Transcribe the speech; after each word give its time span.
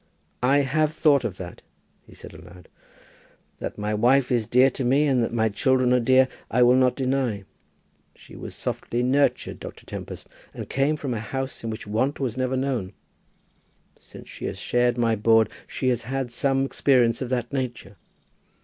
"I 0.41 0.61
have 0.61 0.93
thought 0.95 1.23
of 1.23 1.37
that," 1.37 1.61
he 2.07 2.15
said 2.15 2.33
aloud. 2.33 2.69
"That 3.59 3.77
my 3.77 3.93
wife 3.93 4.31
is 4.31 4.47
dear 4.47 4.71
to 4.71 4.83
me, 4.83 5.05
and 5.05 5.23
that 5.23 5.31
my 5.31 5.47
children 5.47 5.93
are 5.93 5.99
dear, 5.99 6.27
I 6.49 6.63
will 6.63 6.73
not 6.75 6.95
deny. 6.95 7.43
She 8.15 8.35
was 8.35 8.55
softly 8.55 9.03
nurtured, 9.03 9.59
Dr. 9.59 9.85
Tempest, 9.85 10.27
and 10.55 10.67
came 10.67 10.95
from 10.95 11.13
a 11.13 11.19
house 11.19 11.63
in 11.63 11.69
which 11.69 11.85
want 11.85 12.19
was 12.19 12.35
never 12.35 12.57
known. 12.57 12.93
Since 13.99 14.27
she 14.27 14.45
has 14.45 14.57
shared 14.57 14.97
my 14.97 15.15
board 15.15 15.49
she 15.67 15.89
has 15.89 16.01
had 16.01 16.31
some 16.31 16.65
experience 16.65 17.21
of 17.21 17.29
that 17.29 17.53
nature. 17.53 17.95